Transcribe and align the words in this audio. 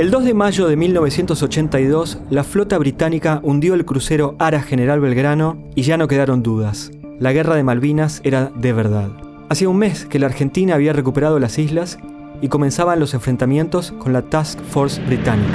El 0.00 0.10
2 0.10 0.24
de 0.24 0.32
mayo 0.32 0.66
de 0.66 0.76
1982, 0.76 2.20
la 2.30 2.42
flota 2.42 2.78
británica 2.78 3.38
hundió 3.42 3.74
el 3.74 3.84
crucero 3.84 4.34
Ara 4.38 4.62
General 4.62 4.98
Belgrano 4.98 5.62
y 5.74 5.82
ya 5.82 5.98
no 5.98 6.08
quedaron 6.08 6.42
dudas. 6.42 6.90
La 7.18 7.34
guerra 7.34 7.54
de 7.54 7.64
Malvinas 7.64 8.22
era 8.24 8.50
de 8.56 8.72
verdad. 8.72 9.10
Hacía 9.50 9.68
un 9.68 9.76
mes 9.76 10.06
que 10.06 10.18
la 10.18 10.24
Argentina 10.24 10.74
había 10.74 10.94
recuperado 10.94 11.38
las 11.38 11.58
islas 11.58 11.98
y 12.40 12.48
comenzaban 12.48 12.98
los 12.98 13.12
enfrentamientos 13.12 13.92
con 13.98 14.14
la 14.14 14.22
Task 14.22 14.58
Force 14.62 15.02
británica. 15.04 15.52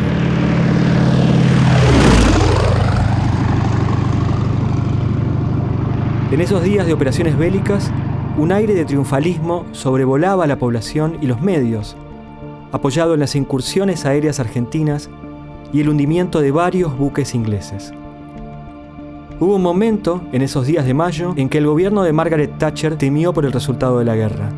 En 6.31 6.39
esos 6.39 6.61
días 6.61 6.85
de 6.85 6.93
operaciones 6.93 7.35
bélicas, 7.35 7.91
un 8.37 8.51
aire 8.51 8.75
de 8.75 8.85
triunfalismo 8.85 9.65
sobrevolaba 9.71 10.45
la 10.45 10.59
población 10.59 11.17
y 11.19 11.25
los 11.25 11.41
medios, 11.41 11.97
apoyado 12.71 13.13
en 13.13 13.19
las 13.19 13.35
incursiones 13.35 14.05
aéreas 14.05 14.39
argentinas 14.39 15.09
y 15.73 15.81
el 15.81 15.89
hundimiento 15.89 16.41
de 16.41 16.51
varios 16.51 16.97
buques 16.97 17.35
ingleses. 17.35 17.93
Hubo 19.39 19.55
un 19.55 19.61
momento, 19.61 20.21
en 20.31 20.41
esos 20.41 20.65
días 20.65 20.85
de 20.85 20.93
mayo, 20.93 21.33
en 21.35 21.49
que 21.49 21.57
el 21.57 21.67
gobierno 21.67 22.03
de 22.03 22.13
Margaret 22.13 22.57
Thatcher 22.57 22.97
temió 22.97 23.33
por 23.33 23.45
el 23.45 23.51
resultado 23.51 23.99
de 23.99 24.05
la 24.05 24.15
guerra. 24.15 24.49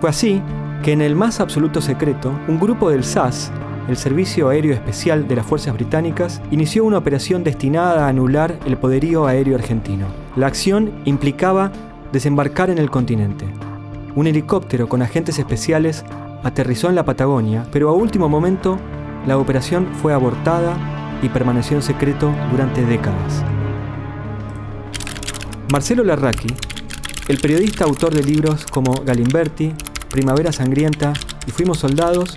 Fue 0.00 0.08
así 0.08 0.40
que 0.82 0.92
en 0.92 1.02
el 1.02 1.14
más 1.14 1.40
absoluto 1.40 1.82
secreto, 1.82 2.32
un 2.48 2.58
grupo 2.58 2.88
del 2.88 3.04
SAS, 3.04 3.52
el 3.88 3.96
Servicio 3.96 4.50
Aéreo 4.50 4.74
Especial 4.74 5.26
de 5.26 5.34
las 5.34 5.46
Fuerzas 5.46 5.72
Británicas 5.72 6.42
inició 6.50 6.84
una 6.84 6.98
operación 6.98 7.42
destinada 7.42 8.04
a 8.04 8.08
anular 8.08 8.58
el 8.66 8.76
poderío 8.76 9.26
aéreo 9.26 9.56
argentino. 9.56 10.06
La 10.36 10.46
acción 10.46 10.92
implicaba 11.06 11.72
desembarcar 12.12 12.68
en 12.68 12.78
el 12.78 12.90
continente. 12.90 13.46
Un 14.14 14.26
helicóptero 14.26 14.88
con 14.88 15.00
agentes 15.00 15.38
especiales 15.38 16.04
aterrizó 16.42 16.88
en 16.90 16.96
la 16.96 17.04
Patagonia, 17.04 17.66
pero 17.72 17.88
a 17.88 17.94
último 17.94 18.28
momento 18.28 18.78
la 19.26 19.38
operación 19.38 19.88
fue 20.02 20.12
abortada 20.12 20.76
y 21.22 21.30
permaneció 21.30 21.76
en 21.76 21.82
secreto 21.82 22.30
durante 22.50 22.84
décadas. 22.84 23.42
Marcelo 25.72 26.04
Larraqui, 26.04 26.48
el 27.28 27.38
periodista 27.38 27.84
autor 27.84 28.14
de 28.14 28.22
libros 28.22 28.66
como 28.66 28.92
Galimberti, 29.04 29.72
Primavera 30.10 30.52
Sangrienta 30.52 31.12
y 31.46 31.50
Fuimos 31.50 31.78
Soldados, 31.78 32.36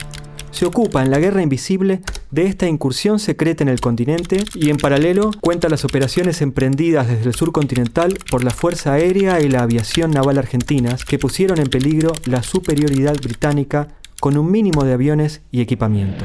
se 0.51 0.65
ocupa 0.65 1.03
en 1.03 1.11
la 1.11 1.19
guerra 1.19 1.41
invisible 1.41 2.01
de 2.29 2.45
esta 2.45 2.67
incursión 2.67 3.19
secreta 3.19 3.63
en 3.63 3.69
el 3.69 3.81
continente 3.81 4.43
y 4.55 4.69
en 4.69 4.77
paralelo 4.77 5.31
cuenta 5.41 5.69
las 5.69 5.85
operaciones 5.85 6.41
emprendidas 6.41 7.07
desde 7.07 7.29
el 7.29 7.35
sur 7.35 7.51
continental 7.51 8.17
por 8.29 8.43
la 8.43 8.51
Fuerza 8.51 8.93
Aérea 8.93 9.41
y 9.41 9.49
la 9.49 9.63
Aviación 9.63 10.11
Naval 10.11 10.37
Argentinas 10.37 11.05
que 11.05 11.19
pusieron 11.19 11.59
en 11.59 11.67
peligro 11.67 12.13
la 12.25 12.43
superioridad 12.43 13.15
británica 13.15 13.87
con 14.19 14.37
un 14.37 14.51
mínimo 14.51 14.83
de 14.83 14.93
aviones 14.93 15.41
y 15.51 15.61
equipamiento. 15.61 16.23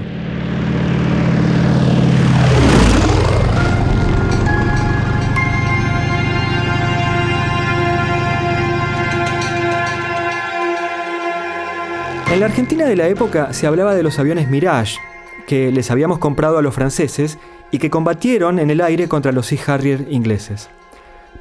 En 12.37 12.41
la 12.41 12.47
Argentina 12.49 12.85
de 12.85 12.97
la 12.97 13.09
época 13.09 13.55
se 13.55 13.67
hablaba 13.67 13.95
de 13.95 14.03
los 14.03 14.19
aviones 14.19 14.51
Mirage, 14.51 14.99
que 15.47 15.73
les 15.73 15.91
habíamos 15.91 16.19
comprado 16.19 16.59
a 16.59 16.63
los 16.63 16.75
franceses 16.75 17.39
y 17.71 17.79
que 17.79 17.89
combatieron 17.89 18.59
en 18.59 18.69
el 18.69 18.83
aire 18.83 19.09
contra 19.09 19.33
los 19.33 19.47
Sea 19.47 19.59
Harrier 19.67 20.07
ingleses. 20.11 20.69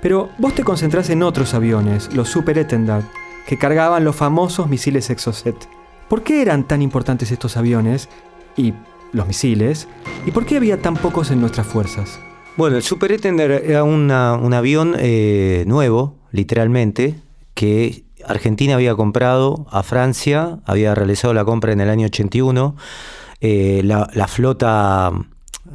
Pero 0.01 0.29
vos 0.37 0.55
te 0.55 0.63
concentrás 0.63 1.09
en 1.09 1.21
otros 1.21 1.53
aviones, 1.53 2.15
los 2.15 2.29
Super 2.29 2.57
Etendard, 2.59 3.03
que 3.45 3.57
cargaban 3.57 4.05
los 4.05 4.15
famosos 4.15 4.69
misiles 4.69 5.09
Exocet. 5.09 5.57
¿Por 6.07 6.23
qué 6.23 6.41
eran 6.41 6.65
tan 6.65 6.81
importantes 6.81 7.29
estos 7.29 7.57
aviones 7.57 8.07
y 8.55 8.73
los 9.11 9.27
misiles? 9.27 9.89
¿Y 10.25 10.31
por 10.31 10.45
qué 10.45 10.55
había 10.55 10.81
tan 10.81 10.95
pocos 10.95 11.29
en 11.29 11.41
nuestras 11.41 11.67
fuerzas? 11.67 12.21
Bueno, 12.55 12.77
el 12.77 12.83
Super 12.83 13.11
Etender 13.11 13.51
era 13.51 13.83
un 13.83 14.09
avión 14.11 14.95
eh, 14.97 15.65
nuevo, 15.67 16.15
literalmente, 16.31 17.15
que 17.53 18.05
Argentina 18.27 18.75
había 18.75 18.95
comprado 18.95 19.67
a 19.71 19.83
Francia, 19.83 20.59
había 20.65 20.95
realizado 20.95 21.33
la 21.33 21.45
compra 21.45 21.71
en 21.73 21.81
el 21.81 21.89
año 21.89 22.07
81. 22.07 22.75
Eh, 23.41 23.81
la, 23.83 24.27
flota, 24.27 25.11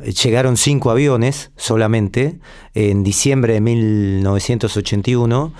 eh, 0.02 0.12
llegaron 0.12 0.56
cinco 0.56 0.90
aviones 0.90 1.52
solamente 1.56 2.40
en 2.74 3.02
diciembre 3.02 3.54
de 3.54 3.60
1981 3.60 5.52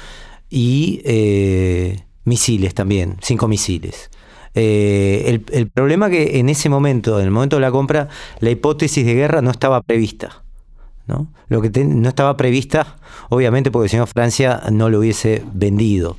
y 0.49 1.03
eh, 1.05 2.05
misiles 2.25 2.75
también, 2.75 3.17
cinco 3.21 3.47
misiles. 3.47 4.11
el, 4.55 5.71
problema 5.73 6.11
que 6.11 6.41
en 6.41 6.49
ese 6.49 6.69
momento, 6.69 7.21
en 7.21 7.27
el 7.27 7.31
momento 7.31 7.56
de 7.56 7.62
la 7.62 7.71
compra, 7.71 8.09
la 8.41 8.50
hipótesis 8.50 9.06
de 9.06 9.15
guerra 9.15 9.43
no 9.43 9.50
estaba 9.50 9.83
prevista. 9.83 10.43
¿no? 11.06 11.33
Lo 11.49 11.61
que 11.61 11.84
no 11.84 12.09
estaba 12.09 12.37
prevista, 12.37 12.97
obviamente, 13.29 13.71
porque 13.71 13.89
si 13.89 13.97
no 13.97 14.06
Francia 14.06 14.62
no 14.71 14.89
lo 14.89 15.00
hubiese 15.00 15.45
vendido. 15.53 16.17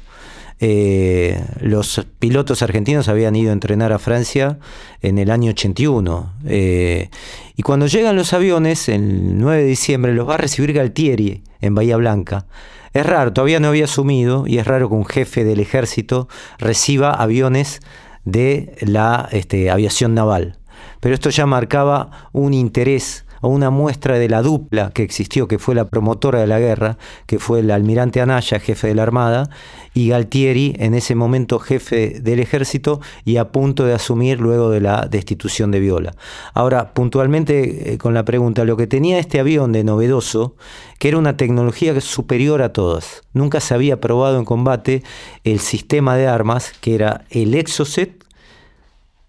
Eh, 0.64 1.44
los 1.60 2.06
pilotos 2.20 2.62
argentinos 2.62 3.08
habían 3.08 3.36
ido 3.36 3.50
a 3.50 3.54
entrenar 3.54 3.92
a 3.92 3.98
Francia 3.98 4.60
en 5.02 5.18
el 5.18 5.32
año 5.32 5.50
81. 5.50 6.34
Eh, 6.46 7.10
y 7.58 7.64
cuando 7.64 7.88
llegan 7.88 8.16
los 8.16 8.32
aviones, 8.34 8.88
el 8.88 9.40
9 9.40 9.64
de 9.64 9.68
diciembre, 9.68 10.14
los 10.14 10.30
va 10.30 10.36
a 10.36 10.38
recibir 10.38 10.72
Galtieri 10.74 11.44
en 11.62 11.74
Bahía 11.74 11.98
Blanca. 11.98 12.46
Es 12.94 13.06
raro, 13.06 13.34
todavía 13.34 13.60
no 13.60 13.70
había 13.70 13.86
asumido, 13.86 14.46
y 14.46 14.60
es 14.60 14.68
raro 14.68 14.88
que 14.88 14.96
un 14.96 15.06
jefe 15.06 15.44
del 15.44 15.60
ejército 15.60 16.28
reciba 16.60 17.12
aviones 17.12 17.80
de 18.24 18.76
la 18.82 19.30
este, 19.32 19.72
aviación 19.72 20.14
naval. 20.14 20.58
Pero 21.00 21.16
esto 21.16 21.32
ya 21.32 21.48
marcaba 21.48 22.30
un 22.34 22.54
interés 22.54 23.26
una 23.48 23.70
muestra 23.70 24.18
de 24.18 24.30
la 24.30 24.42
dupla 24.42 24.92
que 24.92 25.04
existió, 25.04 25.48
que 25.48 25.60
fue 25.60 25.76
la 25.76 25.86
promotora 25.86 26.40
de 26.40 26.48
la 26.48 26.60
guerra, 26.60 26.98
que 27.26 27.40
fue 27.40 27.60
el 27.60 27.72
almirante 27.72 28.22
Anaya, 28.22 28.60
jefe 28.60 28.88
de 28.88 28.96
la 28.96 29.04
Armada, 29.04 29.50
y 29.94 30.10
Galtieri, 30.10 30.76
en 30.80 30.94
ese 30.94 31.16
momento 31.16 31.60
jefe 31.60 32.20
del 32.22 32.40
ejército 32.40 33.02
y 33.26 33.38
a 33.38 33.52
punto 33.52 33.86
de 33.86 33.94
asumir 33.94 34.40
luego 34.40 34.70
de 34.70 34.80
la 34.80 35.08
destitución 35.10 35.72
de 35.72 35.80
Viola. 35.80 36.14
Ahora, 36.54 36.94
puntualmente 36.94 37.94
eh, 37.94 37.98
con 37.98 38.14
la 38.14 38.24
pregunta, 38.24 38.64
lo 38.64 38.78
que 38.78 38.88
tenía 38.88 39.20
este 39.20 39.40
avión 39.40 39.72
de 39.72 39.84
novedoso, 39.84 40.56
que 41.00 41.10
era 41.10 41.18
una 41.18 41.36
tecnología 41.36 42.00
superior 42.00 42.62
a 42.62 42.74
todas. 42.74 43.24
Nunca 43.34 43.60
se 43.60 43.74
había 43.74 44.00
probado 44.00 44.38
en 44.38 44.46
combate 44.46 45.04
el 45.44 45.60
sistema 45.60 46.16
de 46.16 46.28
armas, 46.28 46.74
que 46.80 46.96
era 46.96 47.26
el 47.30 47.54
Exocet, 47.56 48.24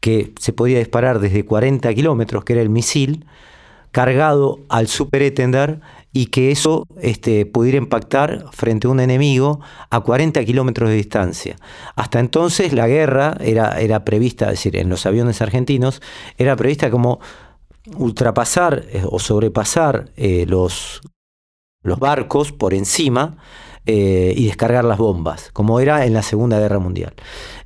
que 0.00 0.32
se 0.38 0.52
podía 0.52 0.78
disparar 0.78 1.20
desde 1.20 1.44
40 1.44 1.92
kilómetros, 1.94 2.44
que 2.44 2.54
era 2.54 2.62
el 2.62 2.70
misil, 2.70 3.24
cargado 3.92 4.58
al 4.68 4.88
Super 4.88 5.22
Etender 5.22 5.80
y 6.12 6.26
que 6.26 6.50
eso 6.50 6.86
este, 7.00 7.46
pudiera 7.46 7.78
impactar 7.78 8.46
frente 8.52 8.86
a 8.86 8.90
un 8.90 9.00
enemigo 9.00 9.60
a 9.90 10.00
40 10.00 10.44
kilómetros 10.44 10.90
de 10.90 10.96
distancia. 10.96 11.56
Hasta 11.94 12.18
entonces 12.20 12.72
la 12.72 12.88
guerra 12.88 13.36
era, 13.40 13.80
era 13.80 14.04
prevista, 14.04 14.46
es 14.46 14.52
decir, 14.52 14.76
en 14.76 14.88
los 14.88 15.06
aviones 15.06 15.40
argentinos, 15.40 16.02
era 16.36 16.56
prevista 16.56 16.90
como 16.90 17.20
ultrapasar 17.96 18.84
eh, 18.88 19.04
o 19.08 19.18
sobrepasar 19.18 20.10
eh, 20.16 20.46
los, 20.46 21.00
los 21.82 21.98
barcos 21.98 22.52
por 22.52 22.74
encima 22.74 23.36
eh, 23.84 24.32
y 24.36 24.46
descargar 24.46 24.84
las 24.84 24.98
bombas, 24.98 25.50
como 25.52 25.80
era 25.80 26.06
en 26.06 26.14
la 26.14 26.22
Segunda 26.22 26.60
Guerra 26.60 26.78
Mundial. 26.78 27.14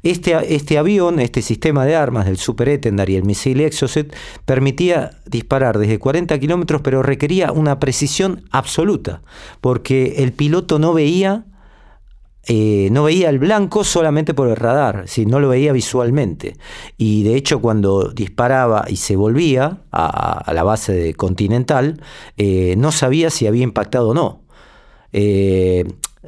Este, 0.02 0.54
este 0.54 0.78
avión, 0.78 1.20
este 1.20 1.42
sistema 1.42 1.84
de 1.84 1.96
armas 1.96 2.24
del 2.24 2.38
Super 2.38 2.70
Etendard 2.70 3.10
y 3.10 3.16
el 3.16 3.24
misil 3.24 3.60
Exocet, 3.60 4.14
permitía 4.44 5.10
disparar 5.26 5.78
desde 5.78 5.98
40 5.98 6.38
kilómetros, 6.38 6.80
pero 6.80 7.02
requería 7.02 7.52
una 7.52 7.78
precisión 7.78 8.44
absoluta, 8.50 9.22
porque 9.60 10.22
el 10.22 10.32
piloto 10.32 10.78
no 10.78 10.94
veía 10.94 11.44
eh, 12.48 12.90
no 12.92 13.02
veía 13.02 13.28
el 13.28 13.40
blanco 13.40 13.82
solamente 13.82 14.32
por 14.32 14.46
el 14.46 14.54
radar, 14.54 15.08
si 15.08 15.26
no 15.26 15.40
lo 15.40 15.48
veía 15.48 15.72
visualmente. 15.72 16.56
Y 16.96 17.24
de 17.24 17.34
hecho 17.34 17.60
cuando 17.60 18.10
disparaba 18.10 18.84
y 18.88 18.96
se 18.96 19.16
volvía 19.16 19.82
a, 19.90 20.52
la 20.54 20.62
base 20.62 21.14
Continental, 21.14 22.00
eh, 22.36 22.76
no 22.78 22.92
sabía 22.92 23.30
si 23.30 23.48
había 23.48 23.64
impactado 23.64 24.10
o 24.10 24.14
no. 24.14 24.42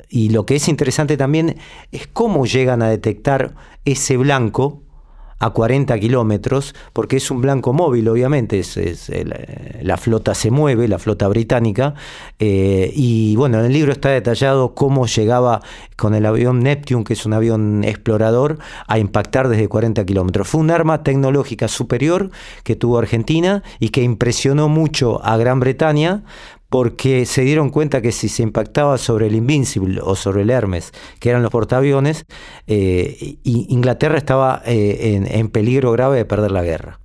Y 0.09 0.31
lo 0.31 0.47
que 0.47 0.57
es 0.57 0.69
interesante 0.69 1.17
también 1.17 1.57
es 1.93 2.07
cómo 2.07 2.47
llegan 2.47 2.83
a 2.83 2.89
detectar 2.89 3.55
ese 3.85 4.17
blanco 4.17 4.83
a 5.41 5.51
40 5.51 5.99
kilómetros, 6.01 6.75
porque 6.93 7.17
es 7.17 7.31
un 7.31 7.41
blanco 7.41 7.73
móvil, 7.73 8.09
obviamente, 8.09 8.59
es, 8.59 8.77
eh, 8.77 9.25
la 9.83 9.97
flota 9.97 10.35
se 10.35 10.51
mueve, 10.51 10.89
la 10.89 10.99
flota 10.99 11.29
británica, 11.29 11.95
eh, 12.39 12.91
y 12.95 13.37
bueno, 13.37 13.61
en 13.61 13.67
el 13.67 13.73
libro 13.73 13.93
está 13.93 14.09
detallado 14.09 14.75
cómo 14.75 15.07
llegaba 15.07 15.61
con 15.97 16.15
el 16.15 16.27
avión 16.27 16.61
Neptune, 16.61 17.05
que 17.05 17.13
es 17.13 17.25
un 17.25 17.35
avión 17.35 17.85
explorador, 17.85 18.59
a 18.87 18.99
impactar 18.99 19.49
desde 19.49 19.69
40 19.69 20.05
kilómetros. 20.05 20.49
Fue 20.49 20.61
un 20.61 20.71
arma 20.71 21.03
tecnológica 21.05 21.69
superior 21.69 22.31
que 22.65 22.75
tuvo 22.75 22.99
Argentina 22.99 23.63
y 23.79 23.91
que 23.91 24.03
impresionó 24.03 24.69
mucho 24.69 25.25
a 25.25 25.37
Gran 25.37 25.61
Bretaña 25.61 26.25
porque 26.71 27.25
se 27.25 27.43
dieron 27.43 27.71
cuenta 27.71 28.03
que 28.03 28.13
si 28.13 28.29
se 28.29 28.43
impactaba 28.43 28.99
sobre 28.99 29.29
el 29.29 29.35
Invincible 29.35 30.01
o 30.03 30.15
sobre 30.15 30.43
el 30.43 30.51
Hermes, 30.51 30.93
que 31.19 31.31
eran 31.31 31.43
los 31.43 31.51
portaaviones, 31.51 32.27
eh, 32.67 33.39
Inglaterra 33.45 34.19
estaba 34.19 34.63
eh, 34.67 35.23
en, 35.31 35.49
peligro 35.49 35.93
grave 35.93 36.19
de 36.19 36.25
perder 36.25 36.51
la 36.51 36.63
guerra. 36.63 37.01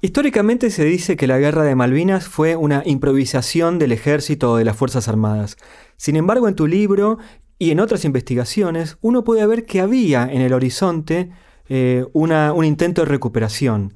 Históricamente 0.00 0.70
se 0.70 0.84
dice 0.84 1.16
que 1.16 1.28
la 1.28 1.38
guerra 1.38 1.62
de 1.62 1.76
Malvinas 1.76 2.26
fue 2.26 2.56
una 2.56 2.82
improvisación 2.84 3.78
del 3.78 3.92
ejército 3.92 4.52
o 4.52 4.56
de 4.56 4.64
las 4.64 4.76
Fuerzas 4.76 5.06
Armadas. 5.06 5.56
Sin 5.96 6.16
embargo, 6.16 6.48
en 6.48 6.56
tu 6.56 6.66
libro 6.66 7.18
y 7.58 7.70
en 7.70 7.78
otras 7.78 8.04
investigaciones, 8.04 8.98
uno 9.00 9.22
puede 9.22 9.46
ver 9.46 9.64
que 9.64 9.80
había 9.80 10.24
en 10.24 10.40
el 10.40 10.52
horizonte 10.52 11.30
eh, 11.68 12.04
un 12.12 12.64
intento 12.64 13.02
de 13.02 13.06
recuperación. 13.06 13.94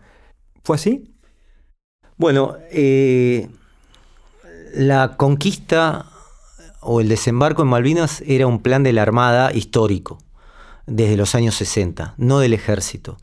¿Fue 0.63 0.77
así? 0.77 1.13
Bueno, 2.17 2.57
eh, 2.71 3.49
la 4.77 5.17
conquista 5.17 6.07
o 6.81 7.01
el 7.01 7.09
desembarco 7.09 7.63
en 7.63 7.69
Malvinas 7.69 8.23
era 8.27 8.47
un 8.47 8.61
plan 8.61 8.83
de 8.83 8.93
la 8.93 9.03
Armada 9.03 9.53
histórico, 9.53 10.19
desde 10.87 11.17
los 11.17 11.35
años 11.35 11.55
60, 11.57 12.15
no 12.19 12.39
del 12.41 12.53
ejército. 12.53 13.17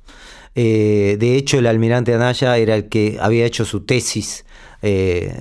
Eh, 0.56 1.16
de 1.20 1.36
hecho, 1.38 1.60
el 1.60 1.68
almirante 1.68 2.14
Anaya 2.14 2.58
era 2.58 2.76
el 2.76 2.90
que 2.90 3.18
había 3.22 3.46
hecho 3.46 3.66
su 3.66 3.82
tesis 3.82 4.46
eh, 4.82 5.36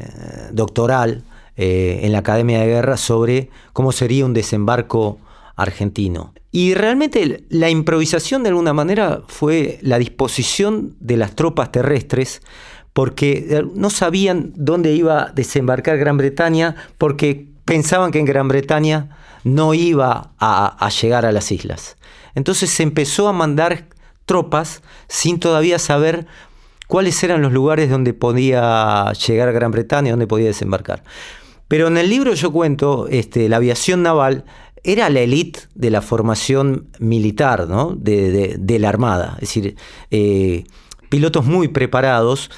doctoral 0.53 1.25
eh, 1.57 2.01
en 2.03 2.13
la 2.13 2.19
Academia 2.19 2.61
de 2.61 2.67
Guerra 2.67 2.97
sobre 2.97 3.51
cómo 3.73 3.91
sería 3.91 4.25
un 4.25 4.35
desembarco 4.35 5.19
argentino. 5.57 6.35
Y 6.51 6.75
realmente 6.75 7.45
la 7.49 7.71
improvisación 7.71 8.43
de 8.43 8.51
alguna 8.51 8.75
manera 8.75 9.23
fue 9.27 9.79
la 9.81 9.99
disposición 9.99 10.95
de 11.01 11.17
las 11.17 11.35
tropas 11.35 11.73
terrestres 11.73 12.43
porque 12.93 13.47
eh, 13.49 13.65
no 13.75 13.91
sabían 13.91 14.53
dónde 14.55 14.93
iba 14.93 15.23
a 15.23 15.33
desembarcar 15.33 15.99
Gran 15.99 16.17
Bretaña, 16.17 16.77
porque 16.99 17.49
pensaban 17.65 18.11
que 18.11 18.19
en 18.19 18.27
Gran 18.27 18.49
Bretaña 18.49 19.17
no 19.45 19.75
iba 19.75 20.33
a, 20.39 20.89
llegar 21.01 21.27
a 21.27 21.33
las 21.33 21.51
islas. 21.51 21.97
Entonces 22.35 22.71
se 22.71 22.83
empezó 22.83 23.29
a 23.29 23.33
mandar 23.33 23.87
tropas 24.25 24.83
sin 25.09 25.41
todavía 25.41 25.79
saber 25.79 26.27
cuáles 26.87 27.23
eran 27.25 27.43
los 27.43 27.53
lugares 27.53 27.91
donde 27.91 28.15
podía 28.15 29.13
llegar 29.13 29.53
Gran 29.53 29.73
Bretaña, 29.73 30.11
donde 30.11 30.27
podía 30.27 30.47
desembarcar. 30.47 31.03
Pero 31.69 31.89
en 31.89 31.97
el 31.97 32.11
libro 32.11 32.35
yo 32.35 32.53
cuento, 32.53 33.09
este, 33.09 33.49
la 33.49 33.57
aviación 33.57 34.03
naval 34.03 34.45
era 34.85 35.09
la 35.09 35.21
élite 35.21 35.61
de 35.75 35.91
la 35.91 36.03
formación 36.03 36.89
militar 36.99 37.69
¿no? 37.69 37.95
de, 37.97 38.77
la 38.79 38.89
Armada, 38.89 39.35
es 39.37 39.49
decir, 39.49 39.77
eh, 40.11 40.65
pilotos 41.09 41.47
muy 41.47 41.69
preparados 41.69 42.51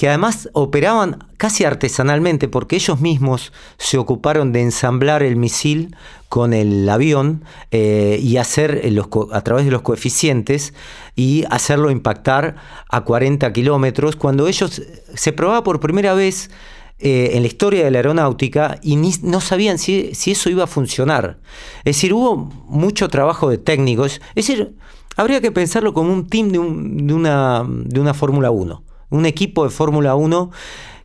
que 0.00 0.08
además 0.08 0.48
operaban 0.54 1.26
casi 1.36 1.64
artesanalmente 1.64 2.48
porque 2.48 2.76
ellos 2.76 3.02
mismos 3.02 3.52
se 3.76 3.98
ocuparon 3.98 4.50
de 4.50 4.62
ensamblar 4.62 5.22
el 5.22 5.36
misil 5.36 5.94
con 6.30 6.54
el 6.54 6.88
avión 6.88 7.44
eh, 7.70 8.18
y 8.18 8.38
hacer 8.38 8.82
a 9.30 9.40
través 9.42 9.66
de 9.66 9.70
los 9.70 9.82
coeficientes 9.82 10.72
y 11.16 11.44
hacerlo 11.50 11.90
impactar 11.90 12.56
a 12.88 13.02
40 13.02 13.52
kilómetros 13.52 14.16
cuando 14.16 14.48
ellos 14.48 14.80
se 15.12 15.32
probaba 15.34 15.62
por 15.62 15.80
primera 15.80 16.14
vez 16.14 16.50
eh, 16.98 17.32
en 17.34 17.42
la 17.42 17.48
historia 17.48 17.84
de 17.84 17.90
la 17.90 17.98
aeronáutica 17.98 18.78
y 18.82 18.96
no 18.96 19.42
sabían 19.42 19.76
si, 19.76 20.12
eso 20.24 20.48
iba 20.48 20.64
a 20.64 20.66
funcionar. 20.66 21.40
Es 21.80 21.96
decir, 21.96 22.14
hubo 22.14 22.36
mucho 22.36 23.10
trabajo 23.10 23.50
de 23.50 23.58
técnicos. 23.58 24.22
Es 24.34 24.46
decir, 24.46 24.76
habría 25.18 25.42
que 25.42 25.52
pensarlo 25.52 25.92
como 25.92 26.10
un 26.10 26.26
team 26.26 26.48
de, 26.48 26.58
una, 26.58 27.66
de 27.68 28.00
una 28.00 28.14
Fórmula 28.14 28.50
1 28.50 28.84
un 29.10 29.26
equipo 29.26 29.64
de 29.64 29.70
Fórmula 29.70 30.14
1 30.14 30.50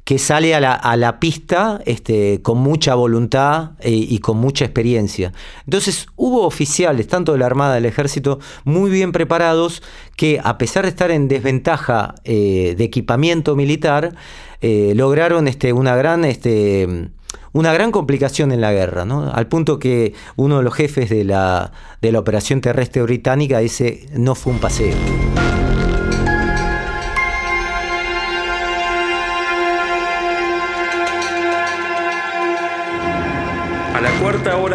que 0.06 0.20
sale 0.20 0.54
a 0.54 0.96
la, 0.96 1.20
pista 1.20 1.82
este, 1.86 2.40
con 2.44 2.60
mucha 2.60 2.94
voluntad 2.94 3.72
eh, 3.80 3.90
y 3.90 4.20
con 4.20 4.38
mucha 4.38 4.64
experiencia. 4.64 5.34
Entonces 5.66 6.06
hubo 6.16 6.46
oficiales, 6.46 7.08
tanto 7.08 7.32
de 7.32 7.40
la 7.40 7.48
Armada, 7.48 7.74
del 7.74 7.86
Ejército, 7.86 8.40
muy 8.66 8.92
bien 8.92 9.12
preparados, 9.12 9.82
que 10.16 10.40
a 10.44 10.60
pesar 10.60 10.84
de 10.84 10.90
estar 10.90 11.10
en 11.10 11.28
desventaja 11.28 12.14
eh, 12.24 12.76
de 12.78 12.84
equipamiento 12.84 13.56
militar, 13.56 14.16
eh, 14.62 14.94
lograron 14.96 15.48
este, 15.48 15.74
una 15.74 15.96
gran... 15.96 16.24
Este, 16.24 17.10
una 17.52 17.72
gran 17.72 17.92
complicación 17.92 18.52
en 18.52 18.60
la 18.60 18.74
guerra, 18.74 19.04
al 19.04 19.48
punto 19.48 19.80
que 19.80 20.14
uno 20.36 20.58
de 20.58 20.64
los 20.64 20.74
jefes 20.74 21.10
de 21.10 21.24
la, 21.24 21.72
de 22.02 22.12
la 22.12 22.20
operación 22.20 22.60
terrestre 22.60 23.02
británica 23.02 23.60
dice, 23.60 24.10
no 24.14 24.36
fue 24.36 24.52
un 24.52 24.60
paseo. 24.60 24.94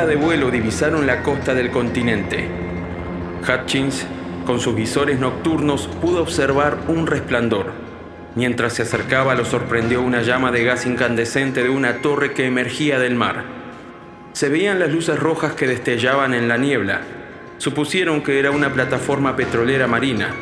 De 0.07 0.17
vuelo 0.17 0.51
divisaron 0.51 1.07
la 1.07 1.23
costa 1.23 1.55
del 1.55 1.71
continente. 1.71 2.49
Hutchins, 3.43 4.07
con 4.47 4.61
sus 4.61 4.75
visores 4.75 5.19
nocturnos, 5.19 5.89
pudo 6.01 6.23
observar 6.23 6.79
un 6.89 7.07
resplandor. 7.07 7.73
Mientras 8.35 8.75
se 8.75 8.83
acercaba 8.83 9.35
lo 9.35 9.45
sorprendió 9.45 10.03
una 10.03 10.23
llama 10.23 10.53
de 10.53 10.65
gas 10.65 10.87
incandescente 10.87 11.63
de 11.63 11.69
una 11.69 12.03
torre 12.03 12.33
que 12.33 12.47
emergía 12.47 12.99
del 12.99 13.15
mar. 13.15 13.45
Se 14.33 14.49
veían 14.49 14.79
las 14.79 14.93
luces 14.93 15.19
rojas 15.19 15.55
que 15.55 15.67
destellaban 15.67 16.35
en 16.35 16.49
la 16.49 16.57
niebla. 16.57 17.01
Supusieron 17.59 18.23
que 18.23 18.39
era 18.39 18.51
una 18.51 18.73
plataforma 18.73 19.37
petrolera 19.37 19.87
marina. 19.87 20.35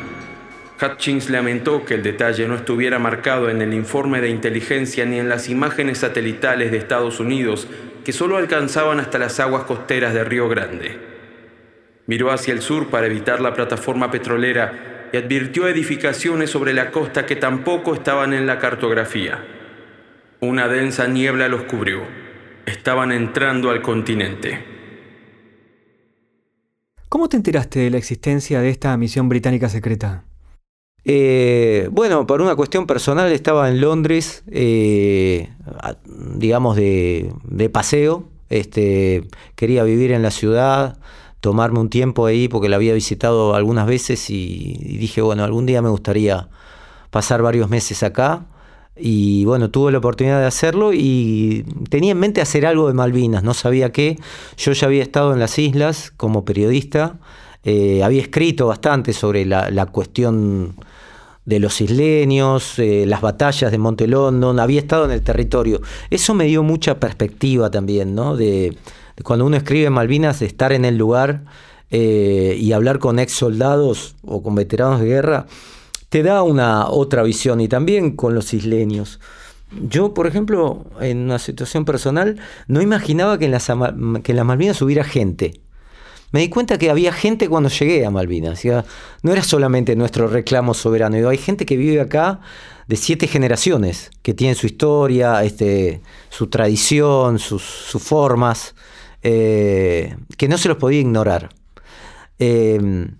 Hutchins 0.81 1.29
lamentó 1.29 1.83
que 1.83 1.95
el 1.95 2.03
detalle 2.03 2.47
no 2.47 2.55
estuviera 2.55 2.99
marcado 2.99 3.49
en 3.49 3.61
el 3.61 3.73
informe 3.73 4.21
de 4.21 4.29
inteligencia 4.29 5.05
ni 5.05 5.19
en 5.19 5.27
las 5.27 5.49
imágenes 5.49 5.97
satelitales 5.97 6.71
de 6.71 6.77
Estados 6.77 7.19
Unidos 7.19 7.67
que 8.05 8.13
solo 8.13 8.37
alcanzaban 8.37 8.99
hasta 8.99 9.19
las 9.19 9.39
aguas 9.39 9.63
costeras 9.63 10.13
de 10.13 10.23
Río 10.23 10.47
Grande. 10.47 10.97
Miró 12.07 12.31
hacia 12.31 12.53
el 12.53 12.61
sur 12.61 12.89
para 12.89 13.07
evitar 13.07 13.41
la 13.41 13.53
plataforma 13.53 14.09
petrolera 14.09 15.09
y 15.11 15.17
advirtió 15.17 15.67
edificaciones 15.67 16.49
sobre 16.49 16.73
la 16.73 16.91
costa 16.91 17.25
que 17.25 17.35
tampoco 17.35 17.93
estaban 17.93 18.33
en 18.33 18.47
la 18.47 18.57
cartografía. 18.57 19.43
Una 20.39 20.67
densa 20.67 21.07
niebla 21.07 21.49
los 21.49 21.63
cubrió. 21.63 22.03
Estaban 22.65 23.11
entrando 23.11 23.69
al 23.69 23.81
continente. 23.81 24.63
¿Cómo 27.09 27.27
te 27.27 27.37
enteraste 27.37 27.79
de 27.79 27.89
la 27.89 27.97
existencia 27.97 28.61
de 28.61 28.69
esta 28.69 28.95
misión 28.95 29.27
británica 29.27 29.67
secreta? 29.67 30.28
Eh, 31.05 31.89
bueno, 31.91 32.27
por 32.27 32.41
una 32.41 32.55
cuestión 32.55 32.85
personal 32.85 33.31
estaba 33.31 33.69
en 33.69 33.81
Londres, 33.81 34.43
eh, 34.51 35.49
digamos, 36.35 36.75
de, 36.75 37.69
paseo. 37.71 38.25
Este, 38.49 39.27
quería 39.55 39.83
vivir 39.83 40.11
en 40.11 40.23
la 40.23 40.31
ciudad, 40.31 40.97
tomarme 41.39 41.79
un 41.79 41.89
tiempo 41.89 42.25
ahí 42.25 42.47
porque 42.47 42.67
la 42.67 42.77
había 42.77 42.93
visitado 42.93 43.53
algunas 43.55 43.87
veces 43.87 44.29
y, 44.29 44.73
dije, 44.99 45.21
bueno, 45.21 45.43
algún 45.43 45.65
día 45.65 45.81
me 45.81 45.89
gustaría 45.89 46.49
pasar 47.11 47.41
varios 47.41 47.69
meses 47.69 48.03
acá. 48.03 48.45
Y 49.01 49.45
bueno, 49.45 49.69
tuve 49.69 49.93
la 49.93 49.99
oportunidad 49.99 50.41
de 50.41 50.47
hacerlo 50.47 50.91
y 50.93 51.63
tenía 51.89 52.11
en 52.11 52.19
mente 52.19 52.41
hacer 52.41 52.65
algo 52.65 52.87
de 52.87 52.93
Malvinas, 52.93 53.43
no 53.43 53.53
sabía 53.53 53.93
qué. 53.93 54.19
Yo 54.57 54.73
ya 54.73 54.87
había 54.87 55.03
estado 55.03 55.31
en 55.31 55.39
las 55.39 55.57
islas 55.57 56.11
como 56.17 56.43
periodista, 56.43 57.17
eh, 57.63 58.03
había 58.03 58.21
escrito 58.21 58.67
bastante 58.67 59.13
sobre 59.13 59.45
la, 59.45 59.85
cuestión 59.87 60.75
de 61.45 61.59
los 61.59 61.81
isleños, 61.81 62.79
eh, 62.79 63.05
las 63.05 63.21
batallas 63.21 63.71
de 63.71 63.77
Monte 63.77 64.07
London, 64.07 64.59
había 64.59 64.79
estado 64.79 65.05
en 65.05 65.11
el 65.11 65.21
territorio. 65.21 65.81
Eso 66.09 66.33
me 66.33 66.45
dio 66.45 66.63
mucha 66.63 66.99
perspectiva 66.99 67.69
también, 67.69 68.15
¿no? 68.15 68.35
De, 68.37 68.77
cuando 69.23 69.45
uno 69.45 69.57
escribe 69.57 69.89
Malvinas, 69.89 70.39
de 70.39 70.45
estar 70.45 70.71
en 70.71 70.85
el 70.85 70.97
lugar 70.97 71.43
eh, 71.89 72.55
y 72.59 72.71
hablar 72.71 72.99
con 72.99 73.19
ex 73.19 73.33
soldados 73.33 74.15
o 74.23 74.41
con 74.41 74.55
veteranos 74.55 75.01
de 75.01 75.07
guerra, 75.07 75.47
te 76.07 76.23
da 76.23 76.43
una 76.43 76.87
otra 76.87 77.23
visión 77.23 77.61
y 77.61 77.67
también 77.67 78.15
con 78.15 78.33
los 78.35 78.53
isleños. 78.53 79.19
Yo, 79.87 80.13
por 80.13 80.25
ejemplo, 80.27 80.85
en 80.99 81.19
una 81.19 81.39
situación 81.39 81.85
personal, 81.85 82.39
no 82.67 82.81
imaginaba 82.81 83.37
que 83.37 83.45
en 83.45 83.51
las, 83.51 83.67
que 83.67 84.31
en 84.31 84.35
las 84.35 84.45
Malvinas 84.45 84.81
hubiera 84.81 85.03
gente. 85.03 85.61
Me 86.31 86.41
di 86.41 86.49
cuenta 86.49 86.77
que 86.77 86.89
había 86.89 87.11
gente 87.11 87.49
cuando 87.49 87.69
llegué 87.69 88.05
a 88.05 88.11
Malvinas. 88.11 88.63
no 89.23 89.31
era 89.31 89.43
solamente 89.43 89.95
nuestro 89.95 90.27
reclamo 90.27 90.73
soberano, 90.73 91.29
hay 91.29 91.37
gente 91.37 91.65
que 91.65 91.77
vive 91.77 92.01
acá 92.01 92.41
de 92.87 92.95
siete 92.95 93.27
generaciones, 93.27 94.11
que 94.23 94.33
tienen 94.33 94.55
su 94.55 94.65
historia, 94.65 95.43
este, 95.43 96.01
su 96.29 96.47
tradición, 96.47 97.37
sus, 97.37 97.63
formas, 97.99 98.73
eh, 99.21 100.15
que 100.37 100.47
no 100.47 100.57
se 100.57 100.69
los 100.69 100.77
podía 100.77 100.99
ignorar. 100.99 101.49
Em, 102.39 103.15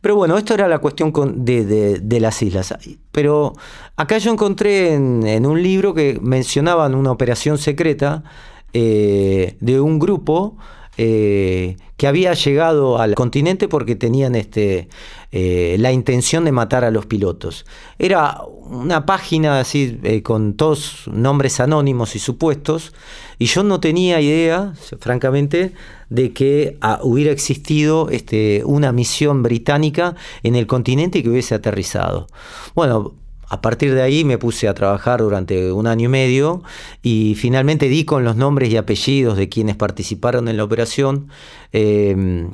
pero 0.00 0.16
bueno, 0.16 0.36
esto 0.36 0.54
era 0.54 0.66
la 0.66 0.78
cuestión 0.78 1.12
de, 1.44 2.18
las 2.20 2.42
islas. 2.42 2.74
Pero 3.12 3.52
acá 3.96 4.18
yo 4.18 4.32
encontré 4.32 4.94
en, 4.94 5.46
un 5.46 5.62
libro 5.62 5.94
que 5.94 6.18
mencionaban 6.20 6.94
una 6.94 7.12
operación 7.12 7.56
secreta 7.56 8.24
eh, 8.72 9.56
de 9.60 9.80
un 9.80 10.00
grupo 10.00 10.56
eh, 10.98 11.76
que 11.96 12.06
había 12.06 12.34
llegado 12.34 12.98
al 12.98 13.14
continente 13.14 13.68
porque 13.68 13.96
tenían 13.96 14.34
este, 14.34 14.88
eh, 15.30 15.76
la 15.78 15.92
intención 15.92 16.44
de 16.44 16.52
matar 16.52 16.84
a 16.84 16.90
los 16.90 17.06
pilotos. 17.06 17.64
Era 17.98 18.42
una 18.42 19.06
página 19.06 19.60
así 19.60 19.98
eh, 20.02 20.22
con 20.22 20.54
todos 20.54 21.04
nombres 21.06 21.60
anónimos 21.60 22.14
y 22.16 22.18
supuestos, 22.18 22.92
y 23.38 23.46
yo 23.46 23.62
no 23.62 23.80
tenía 23.80 24.20
idea, 24.20 24.74
francamente, 25.00 25.72
de 26.10 26.32
que 26.32 26.76
ah, 26.80 27.00
hubiera 27.02 27.32
existido 27.32 28.10
este, 28.10 28.62
una 28.66 28.92
misión 28.92 29.42
británica 29.42 30.14
en 30.42 30.56
el 30.56 30.66
continente 30.66 31.22
que 31.22 31.30
hubiese 31.30 31.54
aterrizado. 31.54 32.26
Bueno, 32.74 33.14
a 33.48 33.60
partir 33.60 33.94
de 33.94 34.02
ahí 34.02 34.24
me 34.24 34.38
puse 34.38 34.68
a 34.68 34.74
trabajar 34.74 35.20
durante 35.20 35.72
un 35.72 35.86
año 35.86 36.06
y 36.06 36.08
medio 36.08 36.62
y 37.02 37.34
finalmente 37.36 37.88
di 37.88 38.04
con 38.04 38.24
los 38.24 38.36
nombres 38.36 38.70
y 38.70 38.76
apellidos 38.76 39.36
de 39.36 39.48
quienes 39.48 39.76
participaron 39.76 40.48
en 40.48 40.56
la 40.56 40.64
operación. 40.64 41.28
Eh, 41.72 42.46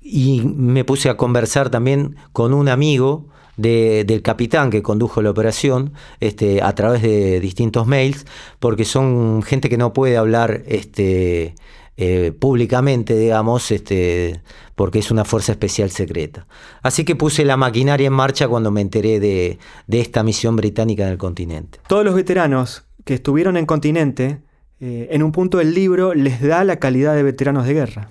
y 0.00 0.42
me 0.42 0.84
puse 0.84 1.08
a 1.08 1.16
conversar 1.16 1.68
también 1.68 2.16
con 2.32 2.54
un 2.54 2.68
amigo 2.68 3.26
del 3.56 4.22
capitán 4.22 4.70
que 4.70 4.82
condujo 4.82 5.22
la 5.22 5.30
operación 5.30 5.92
este, 6.20 6.62
a 6.62 6.74
través 6.74 7.02
de 7.02 7.40
distintos 7.40 7.86
mails, 7.86 8.26
porque 8.60 8.84
son 8.84 9.42
gente 9.42 9.68
que 9.68 9.78
no 9.78 9.92
puede 9.92 10.16
hablar 10.16 10.62
este, 10.66 11.54
eh, 11.98 12.32
públicamente, 12.38 13.16
digamos, 13.16 13.70
este, 13.70 14.42
porque 14.74 14.98
es 14.98 15.10
una 15.10 15.24
fuerza 15.24 15.52
especial 15.52 15.90
secreta. 15.90 16.46
Así 16.82 17.04
que 17.04 17.16
puse 17.16 17.44
la 17.44 17.56
maquinaria 17.56 18.08
en 18.08 18.12
marcha 18.12 18.48
cuando 18.48 18.70
me 18.70 18.82
enteré 18.82 19.18
de, 19.18 19.58
esta 19.88 20.22
misión 20.22 20.56
británica 20.56 21.04
en 21.04 21.10
el 21.10 21.18
continente. 21.18 21.78
Todos 21.88 22.04
los 22.04 22.14
veteranos 22.14 22.84
que 23.04 23.14
estuvieron 23.14 23.56
en 23.56 23.64
continente, 23.64 24.42
eh, 24.78 25.08
en 25.10 25.22
un 25.22 25.32
punto 25.32 25.58
del 25.58 25.72
libro 25.74 26.12
les 26.12 26.42
da 26.42 26.64
la 26.64 26.76
calidad 26.76 27.14
de 27.14 27.22
veteranos 27.22 27.66
de 27.66 27.72
guerra. 27.74 28.10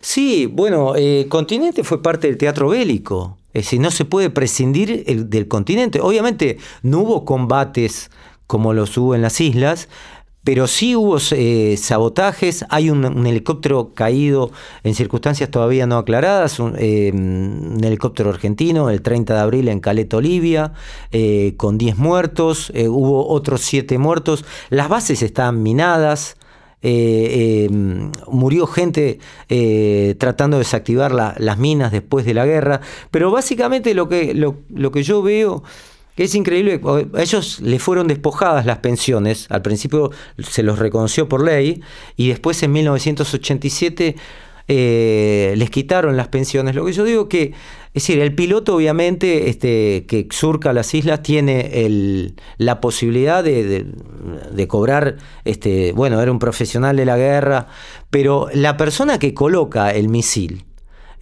Sí, 0.00 0.46
bueno, 0.46 0.94
eh, 0.96 1.26
Continente 1.28 1.84
fue 1.84 2.02
parte 2.02 2.26
del 2.26 2.36
teatro 2.36 2.70
bélico. 2.70 3.38
Es 3.52 3.66
decir, 3.66 3.80
no 3.80 3.92
se 3.92 4.04
puede 4.04 4.30
prescindir 4.30 5.04
del 5.28 5.46
continente. 5.46 6.00
Obviamente 6.00 6.58
no 6.82 7.00
hubo 7.00 7.24
combates 7.24 8.10
como 8.48 8.72
los 8.74 8.96
hubo 8.98 9.14
en 9.14 9.22
las 9.22 9.40
islas, 9.40 9.88
pero 10.44 10.66
sí 10.66 10.96
hubo 10.96 11.18
eh, 11.32 11.76
sabotajes, 11.78 12.64
hay 12.68 12.90
un, 12.90 13.26
helicóptero 13.26 13.92
caído 13.94 14.50
en 14.82 14.94
circunstancias 14.94 15.50
todavía 15.50 15.86
no 15.86 15.98
aclaradas, 15.98 16.58
un, 16.58 16.74
eh, 16.78 17.12
helicóptero 17.82 18.30
argentino 18.30 18.90
el 18.90 19.02
30 19.02 19.34
de 19.34 19.40
abril 19.40 19.68
en 19.68 19.80
Caleta, 19.80 20.16
Olivia, 20.16 20.72
eh, 21.12 21.54
con 21.56 21.78
10 21.78 21.96
muertos, 21.96 22.72
hubo 22.74 23.28
otros 23.28 23.60
7 23.62 23.98
muertos, 23.98 24.44
las 24.70 24.88
bases 24.88 25.22
estaban 25.22 25.62
minadas, 25.62 26.36
murió 28.28 28.66
gente 28.66 29.20
tratando 30.18 30.56
de 30.56 30.64
desactivar 30.64 31.12
las 31.12 31.58
minas 31.58 31.92
después 31.92 32.26
de 32.26 32.34
la 32.34 32.44
guerra, 32.44 32.80
pero 33.12 33.30
básicamente 33.30 33.94
lo 33.94 34.08
que, 34.08 34.34
lo 34.34 34.90
que 34.90 35.02
yo 35.04 35.22
veo 35.22 35.62
que 36.14 36.24
es 36.24 36.34
increíble, 36.34 36.80
a 37.14 37.22
ellos 37.22 37.60
les 37.60 37.82
fueron 37.82 38.06
despojadas 38.06 38.66
las 38.66 38.78
pensiones, 38.78 39.46
al 39.50 39.62
principio 39.62 40.10
se 40.38 40.62
los 40.62 40.78
reconoció 40.78 41.28
por 41.28 41.42
ley 41.42 41.82
y 42.16 42.28
después 42.28 42.62
en 42.62 42.72
1987 42.72 44.16
eh, 44.68 45.54
les 45.56 45.70
quitaron 45.70 46.16
las 46.16 46.28
pensiones. 46.28 46.74
Lo 46.74 46.84
que 46.84 46.92
yo 46.92 47.04
digo 47.04 47.28
que, 47.28 47.52
es 47.94 48.02
decir, 48.06 48.20
el 48.20 48.34
piloto 48.34 48.76
obviamente 48.76 49.48
este, 49.48 50.04
que 50.06 50.28
surca 50.30 50.72
las 50.72 50.94
islas 50.94 51.22
tiene 51.22 52.34
la 52.58 52.80
posibilidad 52.80 53.42
de, 53.42 53.86
de, 54.52 54.68
cobrar, 54.68 55.16
este, 55.44 55.92
bueno, 55.92 56.20
era 56.20 56.30
un 56.30 56.38
profesional 56.38 56.96
de 56.96 57.06
la 57.06 57.16
guerra, 57.16 57.68
pero 58.10 58.48
la 58.54 58.76
persona 58.76 59.18
que 59.18 59.34
coloca 59.34 59.90
el 59.90 60.08
misil, 60.08 60.64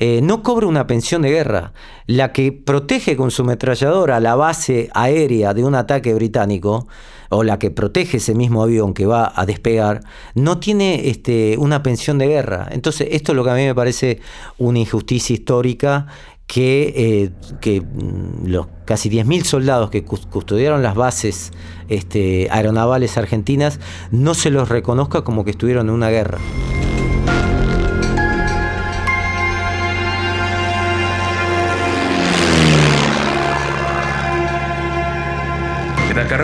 eh, 0.03 0.23
no 0.23 0.43
cobra 0.43 0.67
una 0.67 0.87
pensión 0.87 1.21
de 1.21 1.31
guerra. 1.31 1.75
La 2.07 2.33
que 2.33 2.53
protege 2.53 3.17
con 3.17 3.31
su 3.31 3.43
ametralladora 3.43 4.19
la 4.19 4.35
base 4.35 4.89
aérea 4.95 5.53
de 5.53 5.63
un 5.63 5.75
ataque 5.75 6.15
británico, 6.15 6.89
o 7.29 7.45
la 7.45 7.59
que 7.59 7.71
protege 7.71 8.17
ese 8.17 8.35
mismo 8.35 8.63
avión 8.63 8.95
que 8.95 9.05
va 9.05 9.31
a 9.37 9.45
despegar, 9.45 10.01
no 10.35 10.59
tiene 10.59 11.11
este, 11.11 11.57
una 11.59 11.83
pensión 11.83 12.17
de 12.17 12.29
guerra. 12.29 12.69
Entonces, 12.73 13.09
esto 13.13 13.33
es 13.33 13.37
lo 13.37 13.45
que 13.45 13.51
a 13.51 13.55
mí 13.55 13.67
me 13.67 13.75
parece 13.75 14.21
una 14.57 14.79
injusticia 14.79 15.35
histórica 15.35 16.07
que, 16.47 17.31
eh, 17.63 17.81
mm, 17.81 18.47
los 18.47 18.69
casi 18.87 19.11
10.000 19.11 19.45
soldados 19.45 19.91
que 19.91 20.03
custodiaron 20.03 20.83
las 20.83 20.95
bases 20.95 21.53
este, 21.89 22.49
aeronavales 22.51 23.19
argentinas 23.19 23.79
no 24.11 24.33
se 24.33 24.51
los 24.51 24.71
reconozca 24.71 25.23
como 25.23 25.45
que 25.45 25.51
estuvieron 25.51 25.89
en 25.89 25.95
una 25.95 26.09
guerra. 26.09 26.39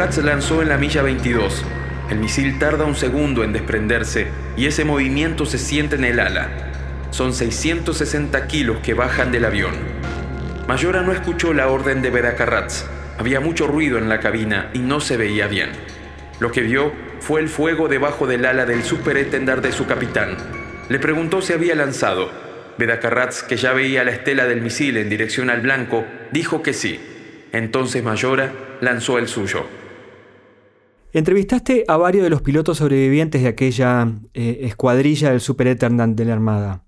Carratz 0.06 0.25
lanzó 0.25 0.62
en 0.62 0.68
la 0.68 0.78
milla 0.78 1.02
22. 1.02 1.64
El 2.10 2.20
misil 2.20 2.60
tarda 2.60 2.84
un 2.84 2.94
segundo 2.94 3.42
en 3.42 3.52
desprenderse 3.52 4.28
y 4.56 4.66
ese 4.66 4.84
movimiento 4.84 5.46
se 5.46 5.58
siente 5.58 5.96
en 5.96 6.04
el 6.04 6.20
ala. 6.20 6.48
Son 7.10 7.34
660 7.34 8.46
kilos 8.46 8.78
que 8.84 8.94
bajan 8.94 9.32
del 9.32 9.46
avión. 9.46 9.72
Mayora 10.68 11.02
no 11.02 11.10
escuchó 11.10 11.52
la 11.52 11.66
orden 11.66 12.02
de 12.02 12.10
Bedacarratz. 12.10 12.84
Había 13.18 13.40
mucho 13.40 13.66
ruido 13.66 13.98
en 13.98 14.08
la 14.08 14.20
cabina 14.20 14.70
y 14.75 14.78
no 14.78 15.00
se 15.00 15.16
veía 15.16 15.48
bien. 15.48 15.70
Lo 16.38 16.52
que 16.52 16.60
vio 16.60 16.92
fue 17.18 17.40
el 17.40 17.48
fuego 17.48 17.88
debajo 17.88 18.28
del 18.28 18.46
ala 18.46 18.64
del 18.64 18.84
superétendar 18.84 19.60
de 19.60 19.72
su 19.72 19.86
capitán. 19.86 20.36
Le 20.88 21.00
preguntó 21.00 21.42
si 21.42 21.52
había 21.52 21.75
lanzado. 21.75 22.30
Bedacarratz, 22.78 23.42
que 23.42 23.56
ya 23.56 23.72
veía 23.72 24.04
la 24.04 24.12
estela 24.12 24.46
del 24.46 24.60
misil 24.60 24.98
en 24.98 25.08
dirección 25.08 25.50
al 25.50 25.62
blanco, 25.62 26.06
dijo 26.30 26.62
que 26.62 26.75
sí. 26.75 27.00
Entonces 27.50 28.04
Mayora 28.04 28.52
lanzó 28.80 29.18
el 29.18 29.26
suyo. 29.26 29.66
Entrevistaste 31.12 31.84
a 31.88 31.96
varios 31.96 32.25
de 32.25 32.30
los 32.30 32.42
pilotos 32.42 32.78
sobrevivientes 32.78 33.42
de 33.42 33.48
aquella 33.48 34.12
eh, 34.34 34.60
escuadrilla 34.62 35.30
del 35.30 35.40
Supereternant 35.40 36.16
de 36.16 36.25
la 36.25 36.32
Armada. 36.34 36.84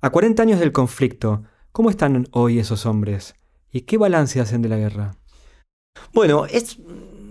A 0.00 0.10
40 0.10 0.42
años 0.42 0.60
del 0.60 0.72
conflicto, 0.72 1.42
¿cómo 1.72 1.90
están 1.90 2.28
hoy 2.30 2.58
esos 2.58 2.86
hombres? 2.86 3.34
¿Y 3.70 3.82
qué 3.82 3.98
balance 3.98 4.40
hacen 4.40 4.62
de 4.62 4.68
la 4.68 4.78
guerra? 4.78 5.16
Bueno, 6.14 6.46
es, 6.46 6.78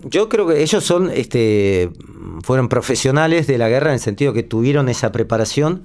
yo 0.04 0.30
creo 0.30 0.48
que 0.48 0.62
ellos 0.62 0.84
son, 0.84 1.10
este, 1.10 1.90
fueron 2.44 2.70
profesionales 2.70 3.48
de 3.48 3.58
la 3.58 3.70
guerra 3.70 3.90
en 3.90 3.96
el 3.96 4.00
sentido 4.00 4.34
que 4.34 4.44
tuvieron 4.44 4.90
esa 4.90 5.12
preparación 5.12 5.84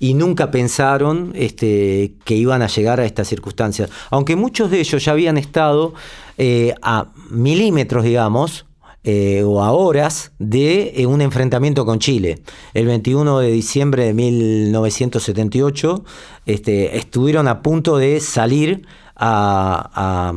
y 0.00 0.14
nunca 0.14 0.50
pensaron 0.50 1.32
este, 1.36 2.14
que 2.24 2.34
iban 2.34 2.62
a 2.62 2.66
llegar 2.66 2.98
a 2.98 3.04
estas 3.04 3.28
circunstancias. 3.28 3.90
Aunque 4.10 4.34
muchos 4.34 4.70
de 4.70 4.80
ellos 4.80 5.04
ya 5.04 5.12
habían 5.12 5.38
estado 5.38 5.94
eh, 6.38 6.74
a 6.82 7.12
milímetros, 7.30 8.02
digamos, 8.02 8.66
eh, 9.04 9.42
o 9.44 9.62
a 9.62 9.72
horas 9.72 10.32
de 10.38 10.92
eh, 10.96 11.06
un 11.06 11.20
enfrentamiento 11.20 11.84
con 11.84 11.98
Chile. 11.98 12.42
El 12.74 12.86
21 12.86 13.40
de 13.40 13.50
diciembre 13.50 14.04
de 14.04 14.14
1978 14.14 16.04
este, 16.46 16.96
estuvieron 16.96 17.48
a 17.48 17.62
punto 17.62 17.98
de 17.98 18.20
salir 18.20 18.86
a, 19.16 20.32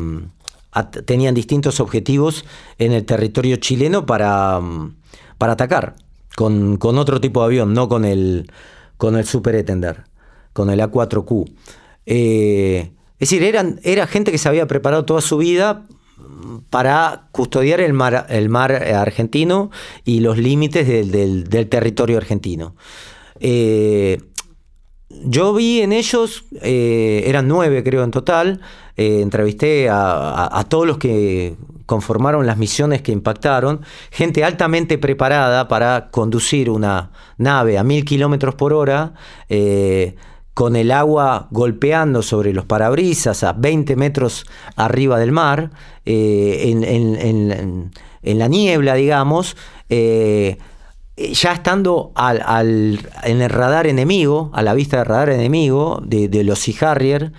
tenían 1.06 1.34
distintos 1.34 1.80
objetivos 1.80 2.46
en 2.78 2.92
el 2.92 3.06
territorio 3.06 3.56
chileno 3.56 4.06
para, 4.06 4.60
para 5.38 5.54
atacar 5.54 5.96
con, 6.36 6.78
con 6.78 6.98
otro 6.98 7.22
tipo 7.22 7.40
de 7.40 7.46
avión, 7.46 7.74
no 7.74 7.88
con 7.88 8.04
el 8.04 8.48
con 8.98 9.18
el 9.18 9.26
Super 9.26 9.56
Etender, 9.56 10.04
con 10.54 10.70
el 10.70 10.80
A4Q. 10.80 11.52
Eh, 12.06 12.92
es 13.20 13.30
decir, 13.30 13.44
eran, 13.44 13.80
era 13.84 14.08
gente 14.08 14.32
que 14.32 14.38
se 14.38 14.50
había 14.50 14.68
preparado 14.68 15.06
toda 15.06 15.22
su 15.22 15.38
vida 15.38 15.84
para 16.70 17.28
custodiar 17.32 17.82
el 17.82 17.94
mar, 17.94 18.26
el 18.30 18.50
mar 18.50 18.72
argentino 18.72 19.72
y 20.04 20.20
los 20.20 20.38
límites 20.38 20.88
del, 20.88 21.70
territorio 21.70 22.18
argentino. 22.18 22.76
Eh, 23.40 24.22
yo 25.10 25.54
vi 25.54 25.82
en 25.82 25.94
ellos, 25.94 26.46
eh, 26.62 27.24
eran 27.26 27.48
nueve 27.48 27.84
creo 27.84 28.04
en 28.04 28.12
total, 28.12 28.62
entrevisté 28.98 29.90
a, 29.90 30.66
todos 30.70 30.88
los 30.88 30.98
que 30.98 31.56
conformaron 31.86 32.46
las 32.48 32.58
misiones 32.58 33.02
que 33.02 33.12
impactaron, 33.12 33.82
gente 34.12 34.44
altamente 34.44 34.98
preparada 34.98 35.68
para 35.68 36.10
conducir 36.12 36.70
una 36.70 37.12
nave 37.38 37.78
a 37.78 37.84
mil 37.84 38.06
kilómetros 38.06 38.56
por 38.56 38.74
hora, 38.74 39.14
eh, 39.50 40.16
con 40.56 40.78
el 40.78 40.92
agua 40.92 41.50
golpeando 41.52 42.24
sobre 42.24 42.54
los 42.54 42.66
parabrisas 42.66 43.44
a 43.44 43.52
20 43.52 43.98
metros 43.98 44.46
arriba 44.78 45.20
del 45.20 45.34
mar, 45.34 45.70
eh, 46.06 46.72
en, 48.24 48.40
la 48.40 48.48
niebla, 48.48 48.96
digamos, 48.96 49.58
eh, 49.90 50.58
ya 51.18 51.52
estando 51.52 52.14
al, 52.16 53.00
en 53.24 53.42
el 53.42 53.50
radar 53.50 53.86
enemigo, 53.86 54.50
a 54.54 54.64
la 54.64 54.74
vista 54.74 54.98
del 54.98 55.08
radar 55.08 55.30
enemigo 55.30 56.02
de, 56.06 56.44
los 56.46 56.60
Sea 56.60 56.92
Harrier, 56.92 57.34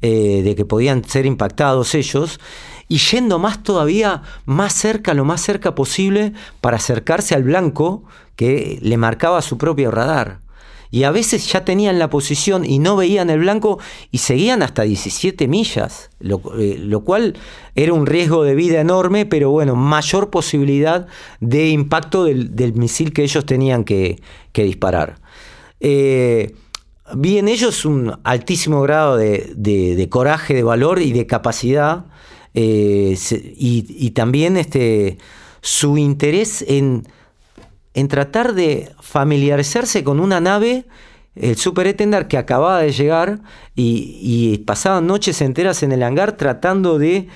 eh, 0.00 0.40
de 0.42 0.56
que 0.56 0.64
podían 0.64 1.04
ser 1.04 1.26
impactados 1.26 1.94
ellos, 1.94 2.40
y 2.88 2.96
yendo 2.96 3.38
más 3.38 3.62
todavía, 3.62 4.22
más 4.46 4.72
cerca, 4.72 5.12
lo 5.12 5.26
más 5.26 5.42
cerca 5.42 5.74
posible, 5.74 6.32
para 6.62 6.78
acercarse 6.78 7.34
al 7.34 7.42
blanco 7.42 8.04
que 8.34 8.78
le 8.80 8.96
marcaba 8.96 9.42
su 9.42 9.58
propio 9.58 9.90
radar 9.90 10.40
y 10.92 11.04
a 11.04 11.10
veces 11.10 11.50
ya 11.50 11.64
tenían 11.64 11.98
la 11.98 12.10
posición 12.10 12.66
y 12.66 12.78
no 12.78 12.96
veían 12.96 13.30
el 13.30 13.40
blanco 13.40 13.78
y 14.10 14.18
seguían 14.18 14.62
hasta 14.62 14.82
17 14.82 15.48
millas, 15.48 16.10
eh, 16.20 16.76
lo, 16.78 17.00
cual 17.00 17.34
era 17.74 17.94
un 17.94 18.04
riesgo 18.06 18.44
de 18.44 18.54
vida 18.54 18.78
enorme, 18.78 19.24
pero 19.24 19.50
bueno, 19.50 19.74
mayor 19.74 20.28
posibilidad 20.28 21.06
de 21.40 21.70
impacto 21.70 22.24
del, 22.24 22.74
misil 22.74 23.14
que 23.14 23.22
ellos 23.22 23.46
tenían 23.46 23.84
que, 23.84 24.20
disparar. 24.52 25.18
Eh, 25.80 26.54
vi 27.14 27.38
en 27.38 27.48
ellos 27.48 27.86
un 27.86 28.12
altísimo 28.22 28.82
grado 28.82 29.16
de, 29.16 30.06
coraje, 30.10 30.52
de 30.52 30.62
valor 30.62 31.00
y 31.00 31.12
de 31.12 31.26
capacidad, 31.26 32.04
eh, 32.52 33.16
y, 33.56 33.86
y, 33.88 34.10
también 34.10 34.58
este, 34.58 35.16
su 35.62 35.96
interés 35.96 36.62
en 36.68 37.04
en 37.94 38.08
tratar 38.08 38.54
de 38.54 38.90
familiarizarse 39.00 40.02
con 40.04 40.20
una 40.20 40.40
nave, 40.40 40.86
el 41.34 41.56
Super 41.56 41.86
Etendard 41.86 42.26
que 42.26 42.38
acababa 42.38 42.80
de 42.80 42.92
llegar 42.92 43.40
y, 43.74 44.58
pasaban 44.66 45.06
noches 45.06 45.40
enteras 45.40 45.82
en 45.82 45.92
el 45.92 46.02
hangar 46.02 46.36
tratando 46.36 46.98
de 46.98 47.28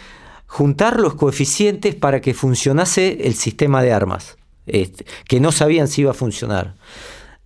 juntar 0.46 1.00
los 1.00 1.14
coeficientes 1.14 1.94
para 1.94 2.20
que 2.20 2.34
funcionase 2.34 3.26
el 3.26 3.34
sistema 3.34 3.82
de 3.82 3.92
armas, 3.92 4.36
este, 4.66 5.06
que 5.26 5.40
no 5.40 5.52
sabían 5.52 5.88
si 5.88 6.02
iba 6.02 6.12
a 6.12 6.14
funcionar. 6.14 6.74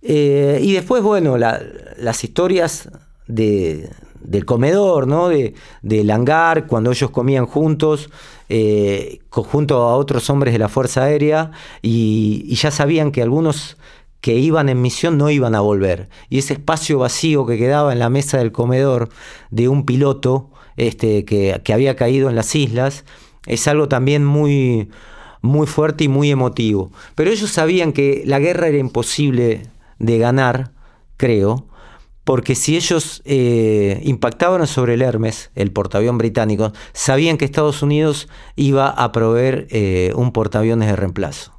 Eh, 0.01 0.59
y 0.61 0.73
después, 0.73 1.03
bueno, 1.03 1.37
las 1.37 2.23
historias 2.23 2.89
de, 3.27 3.89
del 4.23 4.45
comedor, 4.45 5.07
¿no? 5.07 5.29
De, 5.29 5.53
del 5.81 6.09
hangar, 6.11 6.67
cuando 6.67 6.91
ellos 6.91 7.09
comían 7.11 7.45
juntos, 7.45 8.09
eh, 8.49 9.19
junto 9.29 9.81
a 9.81 9.95
otros 9.95 10.29
hombres 10.29 10.53
de 10.53 10.59
la 10.59 10.69
Fuerza 10.69 11.03
Aérea, 11.03 11.51
y, 11.81 12.53
ya 12.55 12.71
sabían 12.71 13.11
que 13.11 13.21
algunos 13.21 13.77
que 14.19 14.35
iban 14.35 14.69
en 14.69 14.81
misión 14.81 15.17
no 15.17 15.29
iban 15.29 15.55
a 15.55 15.61
volver. 15.61 16.09
Y 16.29 16.37
ese 16.37 16.53
espacio 16.53 16.99
vacío 16.99 17.45
que 17.45 17.57
quedaba 17.57 17.91
en 17.91 17.99
la 17.99 18.09
mesa 18.09 18.37
del 18.37 18.51
comedor 18.51 19.09
de 19.49 19.67
un 19.67 19.85
piloto 19.85 20.51
este, 20.77 21.25
que, 21.25 21.59
que 21.63 21.73
había 21.73 21.95
caído 21.95 22.29
en 22.29 22.35
las 22.35 22.53
islas, 22.55 23.03
es 23.47 23.67
algo 23.67 23.87
también 23.87 24.23
muy, 24.23 24.89
muy 25.41 25.67
fuerte 25.67 26.03
y 26.03 26.07
muy 26.07 26.29
emotivo. 26.29 26.91
Pero 27.15 27.31
ellos 27.31 27.49
sabían 27.49 27.93
que 27.93 28.23
la 28.25 28.39
guerra 28.39 28.67
era 28.67 28.77
imposible 28.77 29.63
de 29.99 30.17
ganar, 30.17 30.71
creo, 31.17 31.67
porque 32.23 32.55
si 32.55 32.75
ellos 32.75 33.21
eh, 33.25 33.99
impactaban 34.03 34.65
sobre 34.67 34.93
el 34.93 35.01
Hermes, 35.01 35.51
el 35.55 35.71
portaavión 35.71 36.17
británico, 36.17 36.71
sabían 36.93 37.37
que 37.37 37.45
Estados 37.45 37.81
Unidos 37.81 38.29
iba 38.55 38.89
a 38.89 39.11
proveer 39.11 39.67
eh, 39.71 40.13
un 40.15 40.31
portaaviones 40.31 40.87
de 40.89 40.95
reemplazo. 40.95 41.53